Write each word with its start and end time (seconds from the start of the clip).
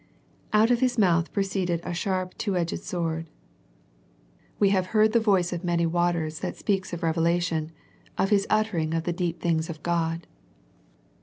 "Out 0.51 0.71
of 0.71 0.79
His 0.79 0.97
mouth 0.97 1.31
proceeded 1.31 1.79
a 1.83 1.93
sharp 1.93 2.35
two 2.39 2.55
edged 2.57 2.79
sword/' 2.81 3.27
We 4.57 4.69
have 4.69 4.87
heard 4.97 5.13
the 5.13 5.19
voice 5.19 5.53
of 5.53 5.63
many 5.63 5.85
waters 5.85 6.39
that 6.39 6.57
speaks 6.57 6.91
of 6.91 7.03
revelation, 7.03 7.71
of 8.17 8.31
His 8.31 8.47
uttering 8.49 8.95
of 8.95 9.03
the 9.03 9.13
deep 9.13 9.39
things 9.41 9.69
of 9.69 9.83
God. 9.83 10.25